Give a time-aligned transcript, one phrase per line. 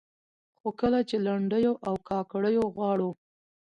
[0.59, 3.11] خو کله چې لنډيو او کاکړيو غاړو